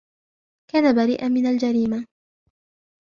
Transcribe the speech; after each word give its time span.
كان 0.71 0.95
بريئاً 0.95 1.27
من 1.27 1.45
الجريمة. 1.45 2.07